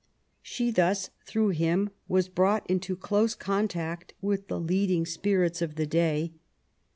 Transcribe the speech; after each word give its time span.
She 0.41 0.71
thus, 0.71 1.11
through 1.27 1.49
him, 1.49 1.91
was 2.07 2.27
brought 2.27 2.67
into 2.67 2.95
close 2.95 3.35
contact 3.35 4.15
with 4.19 4.47
the 4.47 4.59
leading 4.59 5.05
spirits 5.05 5.61
of 5.61 5.75
the 5.75 5.85
day. 5.85 6.33